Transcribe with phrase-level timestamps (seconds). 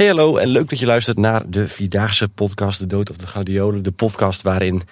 [0.00, 3.26] Hey hallo en leuk dat je luistert naar de Vierdaagse podcast De Dood of de
[3.26, 3.82] Gladiolen.
[3.82, 4.82] De podcast waarin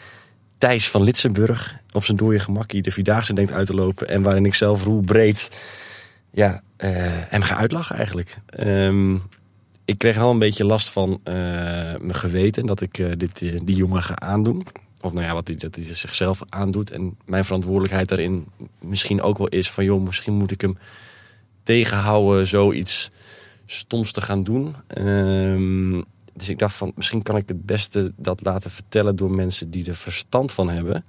[0.58, 4.08] Thijs van Litsenburg op zijn dode gemakkie de Vierdaagse denkt uit te lopen.
[4.08, 5.50] En waarin ik zelf Roel Breed
[6.30, 6.90] ja, uh,
[7.28, 8.38] hem ga uitlachen eigenlijk.
[8.58, 9.22] Um,
[9.84, 11.34] ik kreeg al een beetje last van uh,
[12.00, 14.66] mijn geweten dat ik uh, dit, die jongen ga aandoen.
[15.00, 16.90] Of nou ja, wat hij, dat hij zichzelf aandoet.
[16.90, 18.46] En mijn verantwoordelijkheid daarin
[18.80, 19.84] misschien ook wel is van...
[19.84, 20.78] joh, misschien moet ik hem
[21.62, 23.10] tegenhouden zoiets
[23.70, 24.74] stoms te gaan doen.
[24.98, 29.16] Um, dus ik dacht van, misschien kan ik het beste dat laten vertellen...
[29.16, 31.04] door mensen die er verstand van hebben.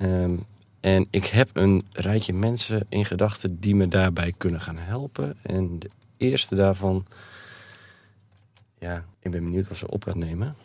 [0.00, 0.44] Um,
[0.80, 5.36] en ik heb een rijtje mensen in gedachten die me daarbij kunnen gaan helpen.
[5.42, 7.06] En de eerste daarvan...
[8.78, 10.56] Ja, ik ben benieuwd wat ze op gaat nemen.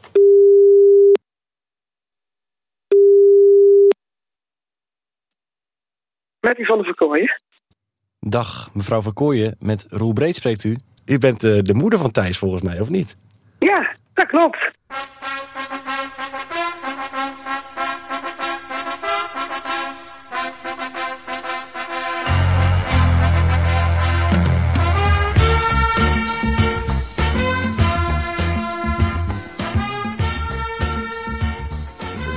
[6.40, 7.42] Met die van de Verkooyen.
[8.20, 9.56] Dag, mevrouw Verkooyen.
[9.60, 10.78] Met Roel Breed spreekt u.
[11.06, 13.16] U bent uh, de moeder van Thijs volgens mij, of niet?
[13.60, 14.72] Ja, dat klopt.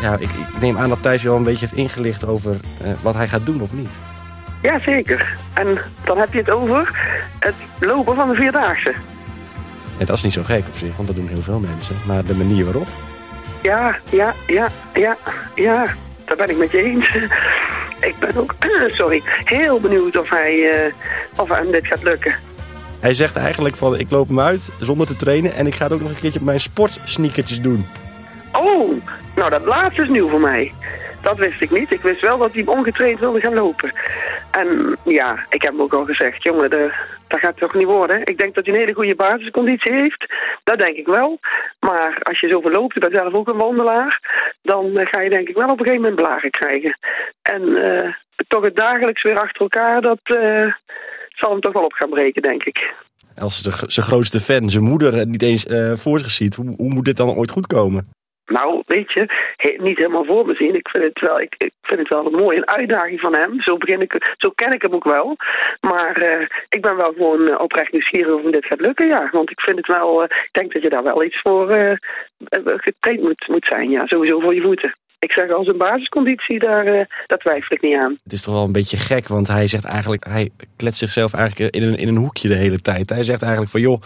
[0.02, 2.92] Ja, ik, ik, neem aan dat Thijs je al een beetje heeft ingelicht over uh,
[3.02, 4.00] wat hij gaat doen of niet.
[4.62, 5.36] Ja, zeker.
[5.54, 6.95] En dan heb je het over
[7.80, 8.94] lopen van de Vierdaagse.
[9.98, 11.96] Ja, dat is niet zo gek op zich, want dat doen heel veel mensen.
[12.06, 12.86] Maar de manier waarop?
[13.62, 15.16] Ja, ja, ja, ja,
[15.54, 15.94] ja.
[16.24, 17.14] Daar ben ik met je eens.
[18.00, 18.54] Ik ben ook,
[18.88, 20.92] sorry, heel benieuwd of hij, uh,
[21.36, 22.34] of hem dit gaat lukken.
[23.00, 25.54] Hij zegt eigenlijk van, ik loop hem uit zonder te trainen...
[25.54, 27.86] en ik ga het ook nog een keertje op mijn sportsneakertjes doen.
[28.52, 29.02] Oh,
[29.36, 30.72] nou dat laatste is nieuw voor mij.
[31.30, 31.90] Dat wist ik niet.
[31.90, 33.92] Ik wist wel dat hij ongetraind wilde gaan lopen.
[34.50, 38.20] En ja, ik heb hem ook al gezegd, jongen, dat gaat toch niet worden.
[38.24, 40.26] Ik denk dat hij een hele goede basisconditie heeft.
[40.64, 41.38] Dat denk ik wel.
[41.80, 44.20] Maar als je zoveel loopt, ik ben zelf ook een wandelaar...
[44.62, 46.98] dan ga je denk ik wel op een gegeven moment blagen krijgen.
[47.42, 48.14] En uh,
[48.48, 50.72] toch het dagelijks weer achter elkaar, dat uh,
[51.28, 52.94] zal hem toch wel op gaan breken, denk ik.
[53.36, 56.54] Als zijn grootste fan, zijn moeder, niet eens uh, voor zich ziet...
[56.54, 58.14] Hoe, hoe moet dit dan ooit goed komen?
[58.46, 59.26] Nou, weet je,
[59.78, 60.74] niet helemaal voor me zien.
[60.74, 63.62] Ik vind het wel, ik, vind het wel een mooie uitdaging van hem.
[63.62, 65.36] Zo, begin ik, zo ken ik hem ook wel.
[65.80, 69.28] Maar uh, ik ben wel gewoon uh, oprecht nieuwsgierig of dit gaat lukken, ja.
[69.32, 71.98] Want ik vind het wel, uh, ik denk dat je daar wel iets voor
[72.76, 74.06] getraind moet, moet zijn, ja.
[74.06, 74.94] Sowieso voor je voeten.
[75.18, 76.84] Ik zeg als een basisconditie, daar,
[77.26, 78.18] daar twijfel ik niet aan.
[78.22, 81.74] Het is toch wel een beetje gek, want hij zegt eigenlijk, hij kletst zichzelf eigenlijk
[81.74, 83.10] in een, in een hoekje de hele tijd.
[83.10, 84.00] Hij zegt eigenlijk van, joh,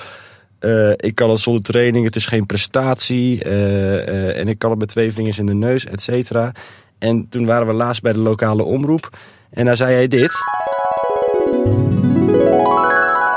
[0.61, 3.45] uh, ik kan het zonder training, het is geen prestatie.
[3.45, 6.53] Uh, uh, en ik kan het met twee vingers in de neus, et cetera.
[6.99, 9.09] En toen waren we laatst bij de lokale omroep.
[9.51, 10.33] En daar zei hij dit.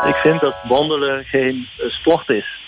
[0.08, 2.66] Ik vind dat wandelen geen sport is.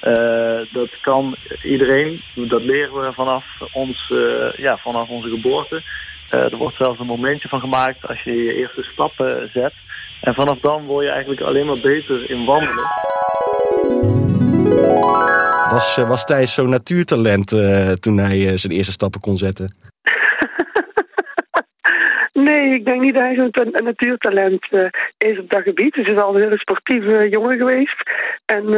[0.72, 4.14] dat kan iedereen, dat leren we vanaf, ons,
[4.56, 5.82] ja, vanaf onze geboorte.
[6.30, 9.74] er wordt zelfs een momentje van gemaakt als je je eerste stappen zet.
[10.22, 13.05] En vanaf dan word je eigenlijk alleen maar beter in wandelen.
[15.72, 19.75] Was, was Thijs zo'n natuurtalent uh, toen hij uh, zijn eerste stappen kon zetten?
[22.74, 24.88] Ik denk niet dat hij zo'n natuurtalent uh,
[25.18, 25.96] is op dat gebied.
[25.96, 28.03] Hij is al een hele sportieve jongen geweest.
[28.46, 28.70] En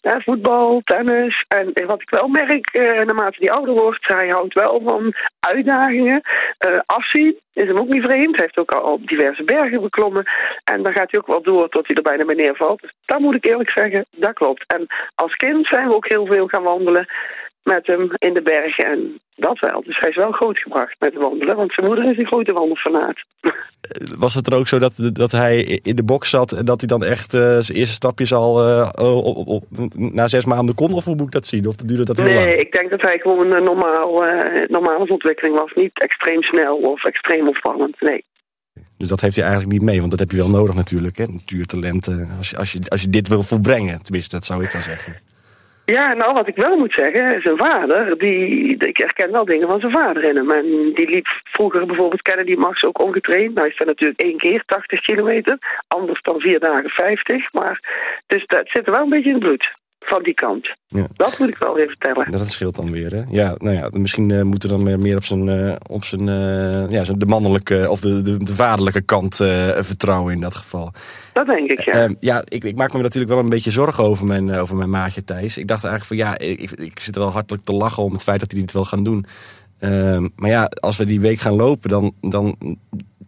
[0.00, 1.44] ja, voetbal, tennis.
[1.48, 6.20] En wat ik wel merk, naarmate hij ouder wordt, hij houdt wel van uitdagingen.
[6.86, 8.36] afzien is hem ook niet vreemd.
[8.36, 10.24] Hij heeft ook al op diverse bergen beklommen.
[10.64, 12.80] En dan gaat hij ook wel door tot hij er bijna bij neervalt.
[12.80, 14.64] Dus dat moet ik eerlijk zeggen, dat klopt.
[14.66, 17.06] En als kind zijn we ook heel veel gaan wandelen
[17.68, 18.84] met hem in de bergen.
[18.84, 19.82] En dat wel.
[19.82, 21.56] Dus hij is wel grootgebracht met wandelen.
[21.56, 23.18] Want zijn moeder is een grote wandelfanaat.
[24.18, 26.52] Was het er ook zo dat, dat hij in de box zat...
[26.52, 29.64] en dat hij dan echt uh, zijn eerste stapjes al uh, op, op,
[29.94, 30.92] na zes maanden kon?
[30.92, 31.66] Of hoe moet ik dat zien?
[31.66, 32.46] Of duurde dat heel nee, lang?
[32.46, 35.72] Nee, ik denk dat hij gewoon een normaal, uh, normale ontwikkeling was.
[35.74, 38.00] Niet extreem snel of extreem opvallend.
[38.00, 38.24] Nee.
[38.96, 41.24] Dus dat heeft hij eigenlijk niet mee, want dat heb je wel nodig natuurlijk, hè?
[41.26, 42.28] Natuurtalenten.
[42.38, 45.16] Als je, als, je, als je dit wil volbrengen, tenminste, dat zou ik dan zeggen.
[45.94, 49.80] Ja, nou, wat ik wel moet zeggen, zijn vader, die, ik herken wel dingen van
[49.80, 50.50] zijn vader in hem.
[50.50, 53.54] En die liep vroeger bijvoorbeeld Kennedy Max ook ongetraind.
[53.54, 57.52] Nou, hij staat natuurlijk één keer 80 kilometer, anders dan vier dagen 50.
[57.52, 57.80] Maar,
[58.26, 60.76] dus dat zit er wel een beetje in het bloed van die kant.
[60.86, 61.06] Ja.
[61.12, 62.30] Dat moet ik wel even vertellen.
[62.30, 63.22] Dat scheelt dan weer, hè?
[63.30, 66.90] Ja, nou ja, misschien uh, moet er dan meer op zijn, uh, op zijn, uh,
[66.90, 69.36] ja, de mannelijke of de, de, de vaderlijke kant
[69.78, 70.92] vertrouwen in dat geval.
[71.32, 72.08] Dat denk ik, ja.
[72.20, 75.24] ja, ik, ik maak me natuurlijk wel een beetje zorgen over mijn, over mijn maatje
[75.24, 75.58] Thijs.
[75.58, 78.22] Ik dacht eigenlijk van ja, ik, ik zit er wel hartelijk te lachen om het
[78.22, 79.26] feit dat hij dit wil gaan doen.
[79.78, 82.56] Ehm, maar ja, als we die week gaan lopen, dan, dan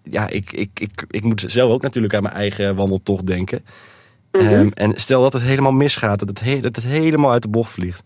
[0.03, 3.65] ja, ik, ik, ik, ik moet zelf ook natuurlijk aan mijn eigen wandeltocht denken.
[4.33, 4.47] Mhm.
[4.47, 7.49] Ehm, en stel dat het helemaal misgaat, dat het, he- dat het helemaal uit de
[7.49, 8.03] bocht vliegt.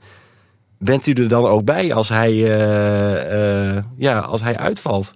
[0.78, 5.14] Bent u er dan ook bij als hij, eh, eh, ja, als hij uitvalt?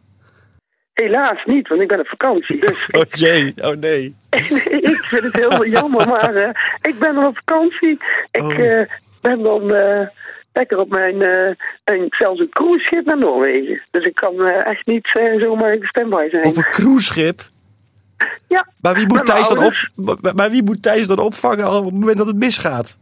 [0.92, 2.60] Helaas niet, want ik ben op vakantie.
[2.60, 4.14] Dus Oh jee, oh nee.
[4.30, 6.50] ik vind het heel jammer, maar eh,
[6.82, 7.98] ik ben er op vakantie.
[8.30, 8.56] Ik Oh.
[9.20, 9.66] ben dan
[10.52, 11.54] lekker op mijn, eh,
[11.84, 13.82] een, zelfs een cruiseschip naar Noorwegen.
[13.90, 16.46] Dus ik kan echt niet eh, zomaar in de standby zijn.
[16.46, 17.40] Op een cruiseschip?
[18.48, 21.84] Ja, Maar wie moet, Thijs dan op, maar, maar wie moet Thijs dan opvangen op
[21.84, 22.96] het moment dat het misgaat?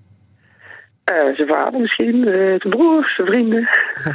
[1.05, 3.69] eh, zijn vader misschien, eh, zijn broers, zijn vrienden.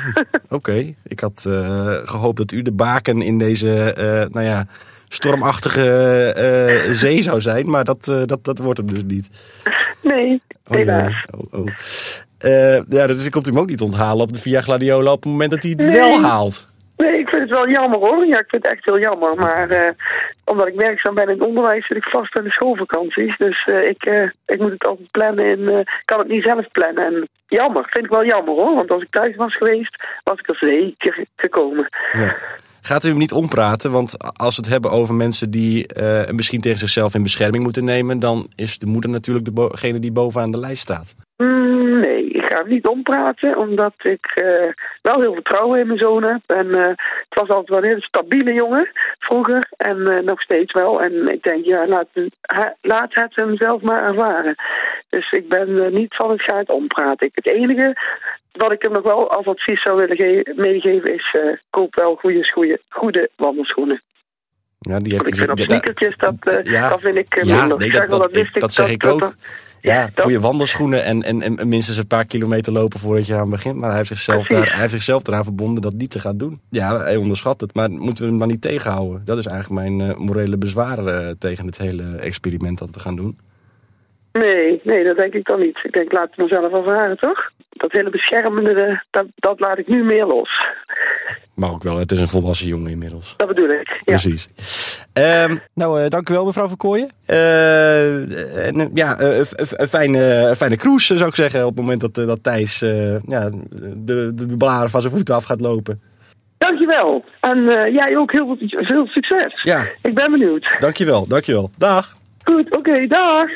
[0.49, 3.93] Oké, ik had eh, gehoopt dat u de baken in deze,
[4.31, 4.65] nou ja,
[5.07, 7.69] stormachtige zee zou zijn.
[7.69, 9.29] Maar dat, dat, dat wordt hem dus niet.
[10.03, 11.25] Nee, Oh, helaas.
[11.37, 11.67] Oh, oh.
[12.89, 15.31] Ja, dus ik komt u hem ook niet onthalen op de Via Gladiola op het
[15.31, 15.91] moment dat hij het Nee.
[15.95, 16.67] wel haalt.
[17.01, 18.25] Nee, ik vind het wel jammer hoor.
[18.25, 19.35] Ja, ik vind het echt heel jammer.
[19.35, 19.91] Maar eh,
[20.45, 23.37] omdat ik werkzaam ben in het onderwijs, zit ik vast aan de schoolvakanties.
[23.37, 27.05] Dus eh, ik, eh, ik moet het altijd plannen en kan het niet zelf plannen.
[27.05, 28.75] En jammer, vind ik wel jammer hoor.
[28.75, 31.87] Want als ik thuis was geweest, was ik er zeker gekomen.
[32.11, 32.35] Ja.
[32.81, 33.91] Gaat u hem niet ompraten?
[33.91, 35.89] Want als we het hebben over mensen die
[36.31, 40.51] misschien tegen zichzelf in bescherming moeten nemen, dan is de moeder natuurlijk degene die bovenaan
[40.51, 41.15] de lijst staat.
[42.33, 44.67] Ik ga hem niet ompraten, omdat ik eh,
[45.01, 46.41] wel heel vertrouwen in mijn zoon heb.
[46.45, 46.87] En eh,
[47.29, 48.89] het was altijd wel een hele stabiele jongen
[49.19, 51.01] vroeger en eh, nog steeds wel.
[51.01, 52.07] En ik denk, ja, laat,
[52.81, 54.55] laat het hem zelf maar ervaren.
[55.09, 57.27] Dus ik ben niet van het ga het ompraten.
[57.27, 57.95] Ik, het enige
[58.51, 61.35] wat ik hem nog wel als advies zou willen ge- meegeven is,
[61.69, 64.01] koop wel goede, goede, goede wandelschoenen.
[64.79, 66.89] Ja, die heeft ik vind op sneakertjes, dat, ja.
[66.89, 67.77] dat vind ik Ja, minder.
[67.77, 69.33] nee, Ik dat, dat, ik dat zeg ik ook.
[69.81, 73.49] Ja, dat- goede wandelschoenen en, en, en minstens een paar kilometer lopen voordat je aan
[73.49, 73.75] begint.
[73.75, 76.59] Maar hij heeft, zichzelf daar, hij heeft zichzelf eraan verbonden dat niet te gaan doen.
[76.69, 79.21] Ja, hij onderschat het, maar moeten we hem maar niet tegenhouden.
[79.25, 83.15] Dat is eigenlijk mijn eh, morele bezwaar eh, tegen het hele experiment dat we gaan
[83.15, 83.37] doen.
[84.31, 85.79] Nee, nee, dat denk ik dan niet.
[85.83, 87.49] Ik denk, laat het mezelf ervaren, toch?
[87.69, 90.65] Dat hele beschermende, dat, dat laat ik nu meer los.
[91.53, 93.33] Mag ook wel, het is een volwassen jongen inmiddels.
[93.37, 93.87] Dat bedoel ik.
[93.87, 94.01] Ja.
[94.03, 94.47] Precies.
[95.13, 97.09] Ehm, nou, eh, dank u wel, mevrouw Verkooyen.
[97.25, 101.61] En, eh, ja, eh, een fijne, fijne cruise, zou ik zeggen.
[101.65, 102.79] Op het moment dat, dat Thijs
[103.25, 103.49] ja,
[103.95, 106.01] de, de, blaren van zijn voeten af gaat lopen.
[106.57, 107.23] Dankjewel.
[107.39, 107.63] En
[107.93, 109.61] jij ook heel veel, veel succes.
[109.63, 110.77] Ja, Ik ben benieuwd.
[110.79, 111.69] dankjewel, dankjewel.
[111.77, 112.15] Dag.
[112.43, 113.49] Goed, oké, dag.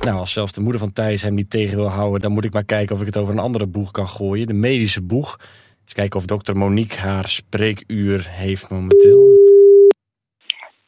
[0.00, 2.20] Nou, als zelfs de moeder van Thijs hem niet tegen wil houden...
[2.20, 4.46] dan moet ik maar kijken of ik het over een andere boeg kan gooien.
[4.46, 5.38] De medische boeg.
[5.84, 9.22] Eens kijken of dokter Monique haar spreekuur heeft momenteel.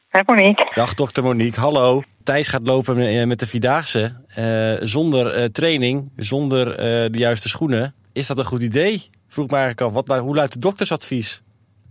[0.09, 0.71] Hé Monique.
[0.73, 2.01] Dag dokter Monique, hallo.
[2.23, 4.25] Thijs gaat lopen eh, met de Vierdaagse.
[4.35, 6.77] eh, zonder eh, training, zonder eh,
[7.11, 7.95] de juiste schoenen.
[8.13, 9.09] Is dat een goed idee?
[9.27, 11.41] Vroeg me eigenlijk af, wat, hoe luidt het doktersadvies?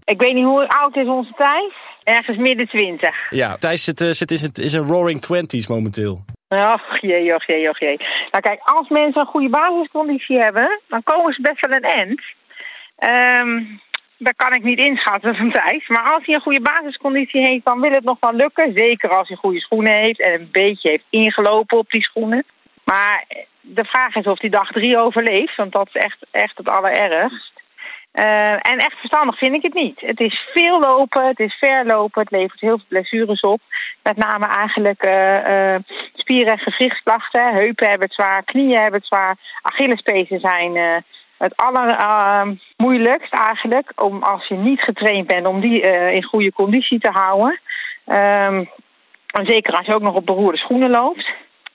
[0.05, 1.75] Ik weet niet hoe oud is onze Thijs.
[2.05, 3.31] Ergens midden twintig.
[3.31, 6.25] Ja, Thijs zit, eh, zit in, zijn, in zijn roaring twenties momenteel.
[6.49, 7.97] Och jee, och jee, och jee.
[8.31, 12.20] Nou kijk, als mensen een goede basisconditie hebben, dan komen ze best wel een end.
[12.96, 13.62] Ehm
[14.19, 15.88] dat kan ik niet inschatten van Thijs.
[15.88, 18.72] Maar als hij een goede basisconditie heeft, dan wil het nog wel lukken.
[18.75, 22.44] Zeker als hij goede schoenen heeft en een beetje heeft ingelopen op die schoenen.
[22.84, 23.25] Maar
[23.60, 27.52] de vraag is of hij dag drie overleeft, want dat is echt, echt het allerergst.
[28.12, 30.00] Eh, en echt verstandig vind ik het niet.
[30.00, 33.60] Het is veel lopen, het is ver lopen, het levert heel veel blessures op.
[34.02, 35.81] Met name eigenlijk eh, eh,
[36.14, 37.54] spieren- en gewrichtsklachten.
[37.54, 39.37] Heupen hebben het zwaar, knieën hebben het zwaar.
[39.62, 40.96] Achillespezen zijn eh,
[41.38, 43.93] het allermoeilijkst eigenlijk.
[43.97, 47.61] Om als je niet getraind bent om die eh, in goede conditie te houden.
[48.07, 48.64] Ehm,
[49.26, 51.26] en zeker als je ook nog op beroerde schoenen loopt.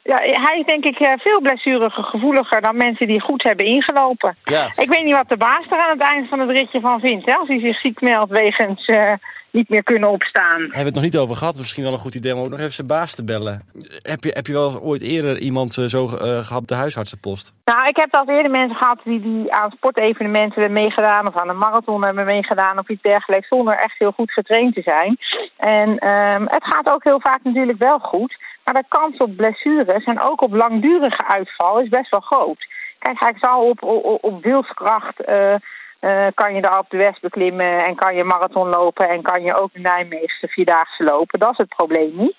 [0.04, 4.36] Ja, hij is denk ik eh, veel blessuregevoeliger dan mensen die goed hebben ingelopen.
[4.44, 4.66] Ja.
[4.76, 7.26] Ik weet niet wat de baas er aan het eind van het ritje van vindt.
[7.26, 7.34] Hè?
[7.34, 9.14] Als hij zich ziek meldt wegens eh,
[9.52, 10.60] niet meer kunnen opstaan.
[10.60, 11.58] Hebben we het nog niet over gehad.
[11.58, 13.62] Misschien wel een goed idee om ook nog even zijn baas te bellen.
[14.02, 17.54] Heb je, heb je wel ooit eerder iemand eh, zo eh, gehad op de huisartsenpost?
[17.66, 21.28] Nou, ik heb al eerder mensen gehad die, die aan sportevenementen hebben meegedaan...
[21.28, 23.48] of aan een marathon hebben meegedaan of iets dergelijks...
[23.48, 25.18] zonder echt heel goed getraind te zijn.
[25.58, 28.38] En ehm, het gaat ook heel vaak natuurlijk wel goed...
[28.64, 32.66] maar de kans op blessures en ook op langdurige uitval is best wel groot.
[33.00, 35.20] Kijk, hij zal op, op, op wilskracht...
[35.20, 35.56] eh,
[36.02, 39.10] eh, kan je daar op de West beklimmen en kan je marathon lopen...
[39.10, 41.40] en kan je ook de Nijmeegse Vierdaagse lopen.
[41.40, 42.36] Dat is het probleem niet.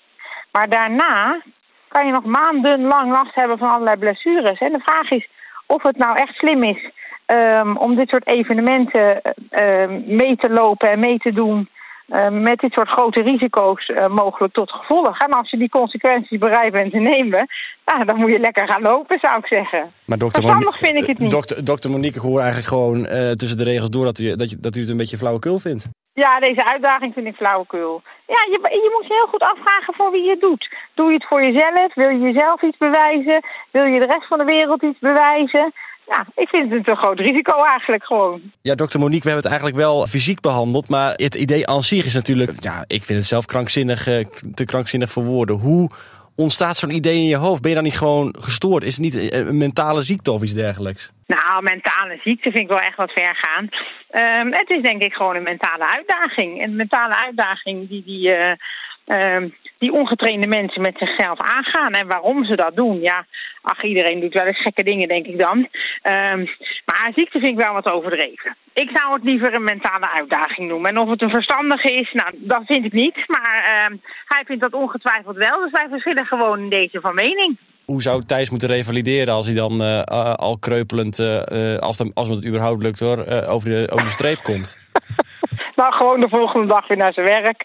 [0.51, 1.41] Maar daarna
[1.87, 4.59] kan je nog maandenlang last hebben van allerlei blessures.
[4.59, 5.27] En de vraag is
[5.65, 6.91] of het nou echt slim is
[7.27, 11.69] um, om dit soort evenementen um, mee te lopen en mee te doen.
[12.15, 15.19] Um, met dit soort grote risico's uh, mogelijk tot gevolg.
[15.19, 17.47] En als je die consequenties bereid bent te nemen,
[17.85, 19.91] nou, dan moet je lekker gaan lopen, zou ik zeggen.
[20.05, 21.31] Maar dokter Verstandig vind ik het niet.
[21.31, 24.49] Dokter, dokter Monique, ik hoor eigenlijk gewoon uh, tussen de regels door dat u, dat,
[24.49, 25.89] je, dat u het een beetje flauwekul vindt.
[26.13, 28.01] Ja, deze uitdaging vind ik flauwekul.
[28.27, 30.75] Ja, je, je moet je heel goed afvragen voor wie je het doet.
[30.93, 31.93] Doe je het voor jezelf?
[31.93, 33.45] Wil je jezelf iets bewijzen?
[33.71, 35.73] Wil je de rest van de wereld iets bewijzen?
[36.13, 38.41] Ja, ik vind het een groot risico eigenlijk gewoon.
[38.61, 40.89] Ja, dokter Monique, we hebben het eigenlijk wel fysiek behandeld.
[40.89, 42.63] Maar het idee aan zich is natuurlijk...
[42.63, 45.55] Ja, ik vind het zelf krankzinnig, eh, te krankzinnig voor woorden.
[45.55, 45.89] Hoe
[46.35, 47.61] ontstaat zo'n idee in je hoofd?
[47.61, 48.83] Ben je dan niet gewoon gestoord?
[48.83, 51.11] Is het niet een mentale ziekte of iets dergelijks?
[51.27, 53.69] Nou, mentale ziekte vind ik wel echt wat ver gaan.
[54.09, 56.63] Ehm, het is denk ik gewoon een mentale uitdaging.
[56.63, 59.49] Een mentale uitdaging die, die, uh,
[59.83, 61.93] die ongetrainde mensen met zichzelf aangaan.
[61.93, 63.25] En waarom ze dat doen, ja,
[63.61, 65.57] ach, iedereen doet wel eens gekke dingen, denk ik dan.
[65.57, 66.41] Um,
[66.85, 68.55] maar ziekte vind ik wel wat overdreven.
[68.73, 70.89] Ik zou het liever een mentale uitdaging noemen.
[70.89, 73.17] En of het een verstandige is, nou, dat vind ik niet.
[73.27, 73.89] Maar
[74.25, 75.59] hij vindt dat ongetwijfeld wel.
[75.59, 79.55] Dus wij verschillen gewoon in deze van mening hoe zou Thijs moeten revalideren als hij
[79.55, 80.01] dan uh,
[80.33, 84.43] al kreupelend, uh, als, dan, als het überhaupt lukt hoor, over, de, over de streep
[84.43, 84.77] komt?
[85.81, 87.63] nou, gewoon de volgende dag weer naar zijn werk.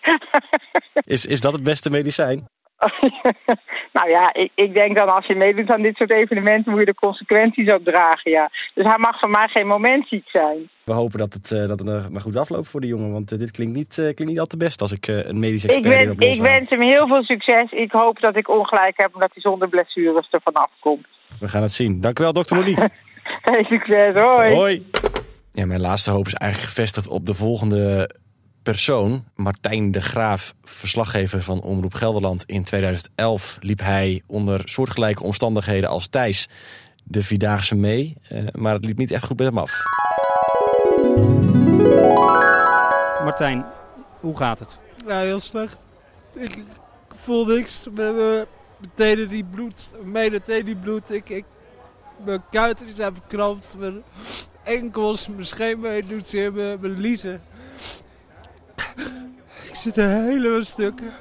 [1.04, 2.46] is, is dat het beste medicijn?
[3.96, 6.86] nou ja, ik, ik denk dan als je meedoet aan dit soort evenementen moet je
[6.86, 8.50] de consequenties ook dragen, ja.
[8.74, 10.70] Dus hij mag van mij geen moment ziek zijn.
[10.84, 13.38] We hopen dat het, uh, dat het maar goed afloopt voor de jongen, want uh,
[13.38, 16.36] dit klinkt niet, klinkt niet al te best als ik een medisch expert ik wens,
[16.36, 17.70] Ik wens hem heel veel succes.
[17.70, 21.06] Ik hoop dat ik ongelijk heb en dat hij zonder blessures er vanaf komt.
[21.40, 22.00] We gaan het zien.
[22.00, 22.90] Dank u wel, dokter Monique.
[23.42, 24.14] hey, succes.
[24.14, 24.54] Hoi.
[24.54, 24.86] Hoi.
[25.58, 28.10] Ja, mijn laatste hoop is eigenlijk gevestigd op de volgende
[28.62, 32.44] persoon, Martijn de Graaf, verslaggever van Omroep Gelderland.
[32.46, 36.48] In 2011 liep hij onder soortgelijke omstandigheden als Thijs
[37.04, 38.16] de Vierdaagse mee.
[38.32, 39.82] Uh, maar het liep niet echt goed met hem af.
[43.24, 43.64] Martijn,
[44.20, 44.78] hoe gaat het?
[45.06, 45.86] Ja, heel slecht.
[46.34, 46.58] Ik
[47.16, 47.86] voel niks.
[47.94, 48.46] Mijn
[48.94, 51.10] tenen die bloed, mijn tenen die bloed.
[51.10, 51.44] Ik, ik,
[52.24, 53.74] mijn kuiten die zijn verkrampt.
[53.78, 54.02] Mijn
[54.68, 57.40] enkels, mijn scheenbeen doet zeer, mijn, mijn liezen.
[59.68, 61.12] Ik zit er helemaal stukken.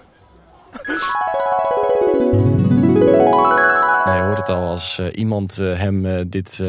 [4.06, 6.64] Nou, je hoort het al, als uh, iemand uh, hem uh, dit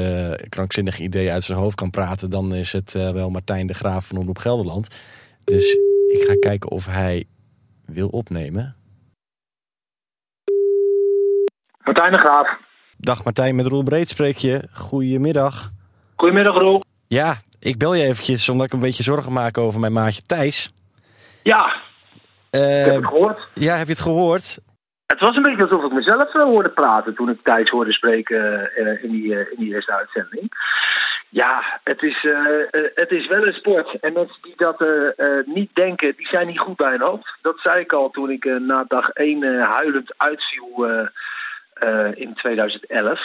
[0.49, 4.19] krankzinnige idee uit zijn hoofd kan praten, dan is het wel Martijn de Graaf van
[4.19, 4.97] Omroep Gelderland.
[5.45, 5.75] Dus
[6.09, 7.25] ik ga kijken of hij
[7.85, 8.77] wil opnemen.
[11.85, 12.49] Martijn de Graaf.
[12.97, 14.69] Dag Martijn, met Roel Breed spreek je.
[14.73, 15.73] Goedemiddag.
[16.21, 16.83] Goedemiddag Roel.
[17.09, 20.73] Ja, ik bel je eventjes omdat ik een beetje zorgen maak over mijn maatje Thijs.
[21.43, 21.75] Ja,
[22.51, 23.49] uh, heb het gehoord.
[23.55, 24.59] Ja, heb je het gehoord?
[25.07, 28.71] Het was een beetje alsof ik mezelf uh, hoorde praten toen ik Thijs hoorde spreken
[28.77, 30.53] uh, in, die, in die eerste uitzending.
[31.29, 32.27] Ja, het is,
[32.95, 34.01] het is wel een sport.
[34.01, 34.85] En mensen die dat
[35.47, 37.37] niet denken, die zijn niet goed bij hun hoofd.
[37.43, 40.87] Dat zei ik al toen ik na dag 1 huilend uitviel
[42.15, 43.21] in 2011.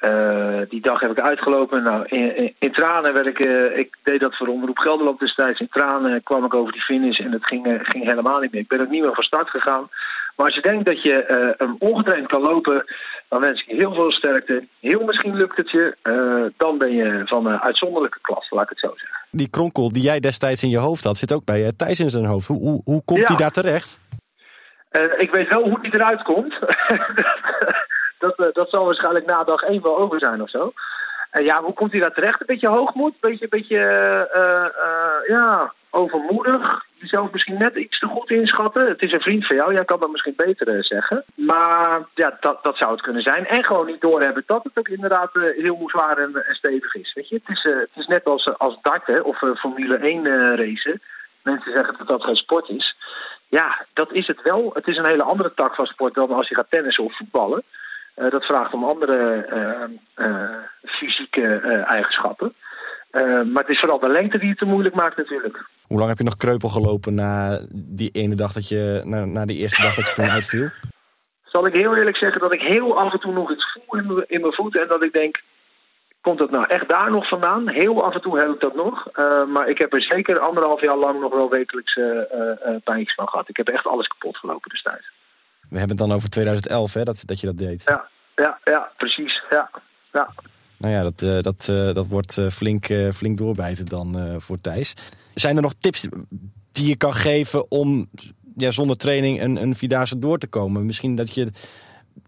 [0.00, 1.82] Uh, die dag heb ik uitgelopen.
[1.82, 3.38] Nou, in, in, tranen werd ik.
[3.38, 5.60] Uh, ik deed dat voor Omroep Gelderland destijds.
[5.60, 8.60] In tranen kwam ik over die finish en het ging, uh, ging helemaal niet meer.
[8.60, 9.88] Ik ben ook niet meer van start gegaan.
[10.36, 11.24] Maar als je denkt dat je
[11.56, 12.84] een ongetraind kan lopen,
[13.28, 14.64] dan wens ik je heel veel sterkte.
[14.80, 15.96] Heel misschien lukt het je.
[16.56, 19.20] dan ben je van een uitzonderlijke klas, laat ik het zo zeggen.
[19.30, 22.24] Die kronkel die jij destijds in je hoofd had, zit ook bij Thijs in zijn
[22.24, 22.46] hoofd.
[22.46, 24.00] Hoe, hoe, hoe komt hij daar terecht?
[25.18, 26.58] ik weet wel hoe hij eruit komt.
[28.20, 30.72] dat, uh, dat zal waarschijnlijk na dag één wel over zijn of zo.
[31.30, 32.40] En ja, hoe komt hij daar terecht?
[32.40, 33.76] Een beetje hoogmoed, een beetje, beetje
[34.34, 36.84] uh, uh, ja, overmoedig.
[36.94, 38.88] Jezelf misschien net iets te goed inschatten.
[38.88, 41.24] Het is een vriend van jou, jij kan dat misschien beter zeggen.
[41.34, 43.46] Maar ja, dat, dat zou het kunnen zijn.
[43.46, 47.12] En gewoon niet doorhebben dat het ook inderdaad heel zwaar en, en, stevig is.
[47.14, 47.40] Weet je?
[47.44, 51.00] Het, is, het is net als, als darten of Formule 1 racen.
[51.42, 52.96] Mensen zeggen dat dat geen sport is.
[53.48, 54.70] Ja, dat is het wel.
[54.74, 57.62] Het is een hele andere tak van sport dan als je gaat tennissen of voetballen.
[58.16, 60.50] Uh, dat vraagt om andere uh, uh,
[60.84, 62.54] fysieke eigenschappen.
[63.52, 65.64] maar het is vooral de lengte die het te moeilijk maakt natuurlijk.
[65.86, 69.44] Hoe lang heb je nog kreupel gelopen na die ene dag dat je, na, na
[69.44, 70.68] die eerste dag dat je toen uitviel?
[71.44, 74.40] Zal ik heel eerlijk zeggen dat ik heel af en toe nog iets voel in
[74.40, 75.40] mijn, voeten en dat ik denk,
[76.20, 77.68] komt dat nou echt daar nog vandaan?
[77.68, 79.06] Heel af en toe heb ik dat nog.
[79.46, 82.20] maar ik heb er zeker anderhalf jaar lang nog wel wekelijks uh,
[82.84, 83.48] pijntjes van gehad.
[83.48, 85.10] Ik heb echt alles kapot gelopen destijds.
[85.68, 87.82] We hebben het dan over 2011, hè, dat, dat je dat deed.
[87.86, 89.42] Ja, ja, ja precies.
[89.50, 89.70] Ja,
[90.12, 90.28] ja.
[90.78, 94.94] Nou ja, dat, uh, dat, uh, dat wordt uh, flink, flink doorbijten dan voor Thijs.
[95.34, 96.08] Zijn er nog tips
[96.72, 98.10] die je kan geven om
[98.56, 100.86] ja, zonder training een, een Vierdaagse door te komen?
[100.86, 101.50] Misschien dat je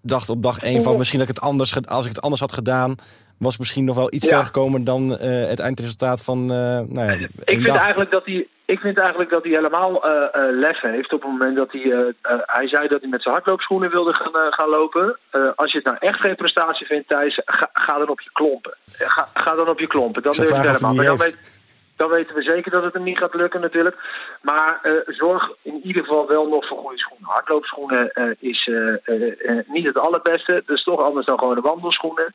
[0.03, 2.53] dacht op dag één van misschien dat ik het anders, als ik het anders had
[2.53, 2.95] gedaan,
[3.39, 4.37] was misschien nog wel iets ja.
[4.37, 6.47] ver gekomen dan het eindresultaat van.
[6.47, 7.77] nou ja, ik vind dag.
[7.77, 11.31] eigenlijk dat hij ik vind eigenlijk dat hij helemaal uh, uh, lef heeft op het
[11.31, 11.81] moment dat hij...
[11.83, 12.07] Uh,
[12.47, 15.19] hij zei dat hij met zijn hardloopschoenen wilde gaan, gaan lopen.
[15.57, 18.75] als je het nou echt geen prestatie vindt, Thijs, ga, ga dan op je klompen.
[18.93, 20.23] Ga, ga dan op je klompen.
[20.23, 20.95] Dan wil je helemaal.
[20.95, 21.37] Maar dan weet,
[21.97, 23.97] dan weten we zeker dat het hem niet gaat lukken natuurlijk.
[24.41, 27.29] Maar eh, zorg in ieder geval wel nog voor goede schoenen.
[27.29, 30.63] Hardloopschoenen eh, is eh, eh, niet het allerbeste.
[30.67, 32.35] Dat is toch anders dan gewoon de wandelschoenen.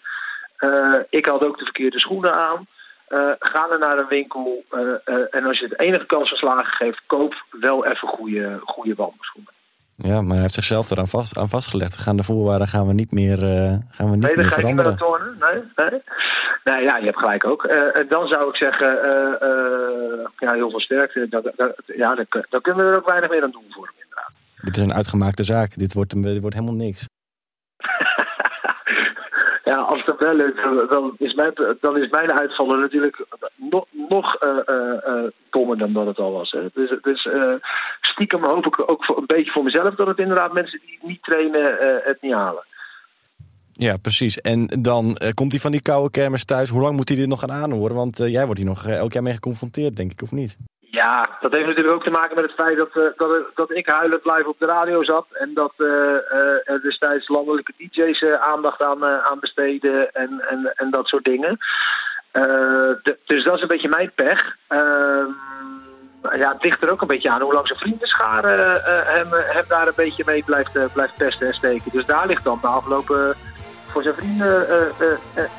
[0.57, 2.67] Eh, ik had ook de verkeerde schoenen aan.
[3.07, 6.37] Eh, ga er naar een winkel eh, eh, en als je het enige kans van
[6.37, 9.53] slagen geeft, koop wel even goede, goede wandelschoenen.
[9.95, 11.95] Ja, maar hij heeft zichzelf eraan vast, aan vastgelegd.
[11.95, 14.61] We gaan de voorwaarden gaan we niet meer, gaan we niet Nee, dan meer ga
[14.61, 14.97] niet meer veranderen.
[14.97, 15.37] tornen?
[15.39, 15.89] Nee?
[15.89, 16.01] Nee?
[16.63, 17.63] Nee, ja, je hebt gelijk ook.
[17.63, 18.87] En dan zou ik zeggen,
[20.39, 21.27] ja, heel veel sterkte.
[21.29, 23.85] Dat, dat, ja, dan, kun- dan kunnen we er ook weinig meer aan doen voor
[23.85, 24.31] hem, inderdaad.
[24.61, 25.75] Dit is een uitgemaakte zaak.
[25.77, 27.05] Dit wordt, dit wordt helemaal niks.
[29.67, 33.85] Ja, als het hem wel lukt, dan- is mijn, dan is mijn uitvallen natuurlijk nog,
[34.09, 36.51] nog eh, eh, eh, dommer dan dat het al was.
[36.51, 36.61] Hè.
[36.73, 37.53] Dus, dus eh,
[38.01, 41.23] stiekem hoop ik ook voor, een beetje voor mezelf dat het inderdaad mensen die niet
[41.23, 42.63] trainen het niet halen.
[43.71, 44.41] Ja, precies.
[44.41, 46.69] En dan komt hij van die koude kermis thuis.
[46.69, 47.95] Hoe lang moet hij dit nog gaan aanhoren?
[47.95, 50.57] Want jij wordt hier nog elk jaar mee geconfronteerd, denk ik, of niet?
[50.89, 53.87] Ja, dat heeft natuurlijk ook te maken met het feit dat, eh, dat, dat ik
[53.87, 55.25] huilend live op de radio zat.
[55.31, 60.89] En dat eh, eh, er destijds landelijke DJ's aandacht aan, aan besteden en, en, en
[60.89, 61.57] dat soort dingen.
[63.25, 64.55] Dus dat is een beetje mijn pech.
[64.67, 65.29] Ehm,
[66.35, 69.65] ja, het ligt er ook een beetje aan hoe lang zijn vriendenschare eh, hem, hem
[69.67, 71.91] daar een beetje mee blijft, blijft pesten en steken.
[71.91, 73.35] Dus daar ligt dan de afgelopen
[73.87, 74.69] voor zijn vrienden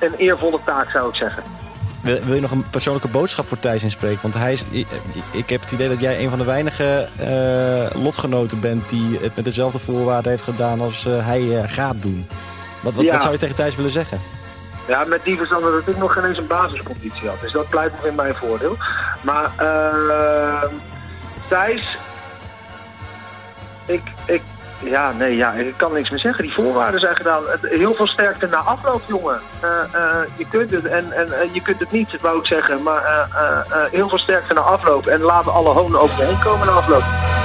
[0.00, 1.67] een eervolle taak, zou ik zeggen.
[2.00, 4.18] Wil, wil je nog een persoonlijke boodschap voor Thijs inspreken?
[4.22, 4.64] Want hij is,
[5.30, 8.88] ik, heb het idee dat jij een van de weinige eh, lotgenoten bent...
[8.88, 12.26] die het met dezelfde voorwaarden heeft gedaan als eh, hij eh, gaat doen.
[12.80, 13.12] Wat, wat, Ja.
[13.12, 14.20] wat zou je tegen Thijs willen zeggen?
[14.88, 17.40] Ja, met die verstand dat ik nog geen eens een basisconditie had.
[17.40, 18.76] Dus dat blijft nog in mijn voordeel.
[19.20, 19.50] Maar
[21.48, 21.98] Thijs,
[23.86, 24.42] ik, ik,
[24.78, 26.44] ja, nee, ja, ik kan niks meer zeggen.
[26.44, 27.42] Die voorwaarden zijn gedaan.
[27.62, 29.40] Heel veel sterkte na afloop, jongen.
[29.60, 32.82] Eh, eh, je kunt het en, en eh, je kunt het niet, wou ik zeggen.
[32.82, 33.28] Maar
[33.90, 35.06] heel veel sterkte na afloop.
[35.06, 37.37] En laten alle honen over heen komen na afloop.